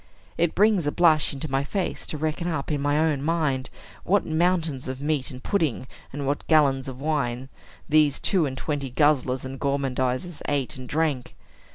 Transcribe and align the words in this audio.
It 0.35 0.55
brings 0.55 0.87
a 0.87 0.91
blush 0.91 1.31
into 1.31 1.47
my 1.51 1.63
face 1.63 2.07
to 2.07 2.17
reckon 2.17 2.47
up, 2.47 2.71
in 2.71 2.81
my 2.81 2.97
own 2.97 3.21
mind, 3.21 3.69
what 4.03 4.25
mountains 4.25 4.87
of 4.87 4.99
meat 4.99 5.29
and 5.29 5.43
pudding, 5.43 5.85
and 6.11 6.25
what 6.25 6.47
gallons 6.47 6.87
of 6.87 6.99
wine, 6.99 7.49
these 7.87 8.19
two 8.19 8.47
and 8.47 8.57
twenty 8.57 8.89
guzzlers 8.89 9.45
and 9.45 9.59
gormandizers 9.59 10.41
ate 10.49 10.75
and 10.75 10.89
drank. 10.89 11.35